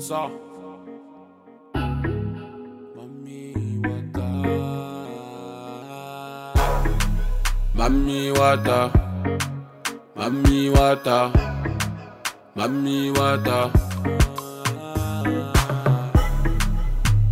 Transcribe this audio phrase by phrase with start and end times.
[0.00, 0.30] ça.
[7.74, 8.90] Mami Wata.
[10.16, 11.30] Mami Wata.
[12.56, 13.70] Mami Wata.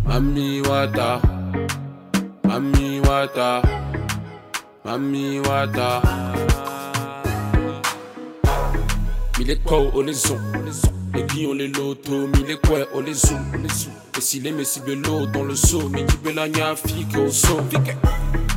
[0.05, 0.61] Mami Wata.
[0.61, 1.09] Mami Wata.
[2.43, 3.61] Mami Wata.
[4.85, 6.01] Mami Wata.
[9.37, 10.03] Mille quoi au
[11.13, 13.39] les ont, les guillons les lotos, mille quoi au les ont,
[14.17, 16.17] et si les messieurs de l'eau dans le seau, mais qui
[16.87, 17.59] fique au saut,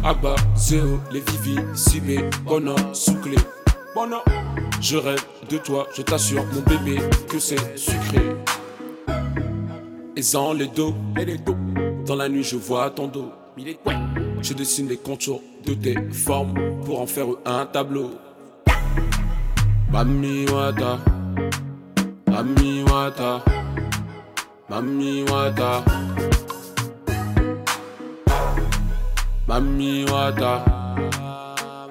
[0.05, 3.37] Abba, zéro, les vivi, cibé, bona, souclé,
[3.95, 4.19] bona.
[4.81, 8.35] Je rêve de toi, je t'assure, mon bébé, que c'est sucré.
[10.17, 11.57] Et sans les dos, et les dos,
[12.05, 13.31] dans la nuit je vois ton dos.
[14.41, 16.55] Je dessine les contours de tes formes
[16.85, 18.11] pour en faire un tableau.
[19.93, 20.99] Mami Wata,
[22.33, 23.43] Mami Wata,
[24.71, 25.85] Mami Wata,
[29.47, 30.65] Mami Wata,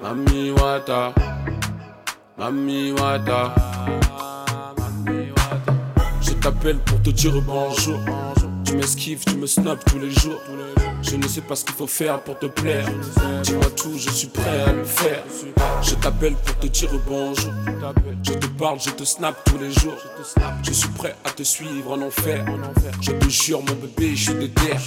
[0.02, 1.14] Mami Wata,
[2.36, 3.54] Mami Wata.
[6.20, 8.00] Je t'appelle pour te dire bonjour.
[8.64, 10.40] Tu m'esquives, tu me snaps tous les jours.
[11.02, 12.86] Je ne sais pas ce qu'il faut faire pour te plaire.
[13.42, 15.22] Dis-moi tout, je suis prêt à le faire.
[15.82, 17.52] Je t'appelle pour te dire bonjour.
[18.22, 19.96] Je te parle, je te snap tous les jours.
[20.62, 22.44] Je suis prêt à te suivre en enfer.
[23.00, 24.80] Je te jure, mon bébé, je suis de terre.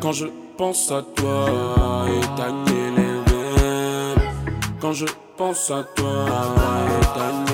[0.00, 0.26] Quand je
[0.58, 2.48] pense à toi et ta
[4.80, 5.06] Quand je
[5.36, 6.26] pense à toi
[7.00, 7.52] et ta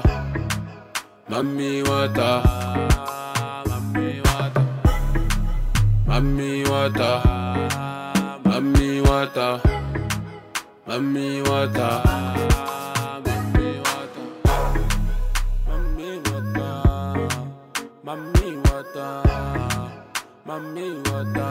[0.00, 0.19] les
[1.30, 2.30] Mami wata
[3.70, 4.62] Mami wata
[6.06, 7.10] Mami wata
[8.44, 9.48] Mami wata
[10.88, 11.88] Mami wata
[13.26, 14.24] Mami wata
[15.68, 16.68] Mami wata
[18.04, 19.08] Mami wata
[20.46, 21.48] Mami wata